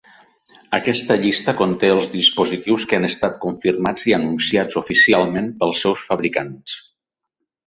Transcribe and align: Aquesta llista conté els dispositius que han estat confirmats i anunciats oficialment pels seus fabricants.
Aquesta 0.75 1.17
llista 1.25 1.53
conté 1.59 1.91
els 1.95 2.07
dispositius 2.13 2.85
que 2.93 2.99
han 3.01 3.05
estat 3.09 3.37
confirmats 3.45 4.09
i 4.13 4.17
anunciats 4.19 4.81
oficialment 4.83 5.53
pels 5.63 5.85
seus 5.87 6.09
fabricants. 6.11 6.81